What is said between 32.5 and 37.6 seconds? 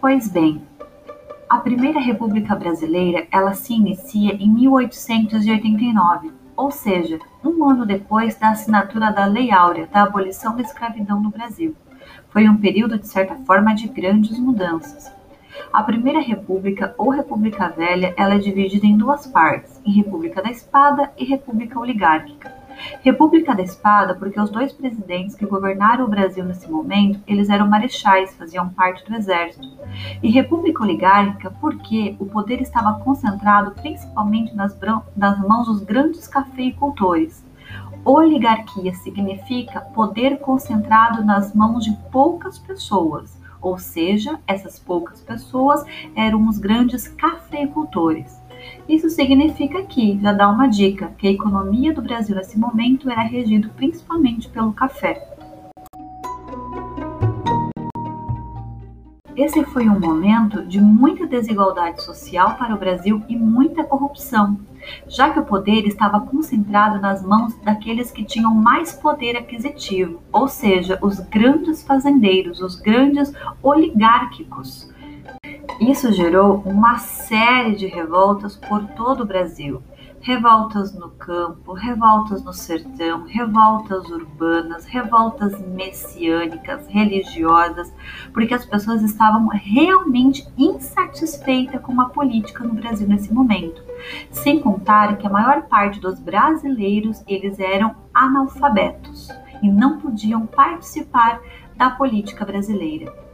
estava concentrado principalmente nas, nas mãos dos grandes cafeicultores.